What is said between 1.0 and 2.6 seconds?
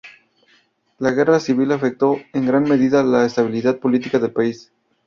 guerra civil afectó en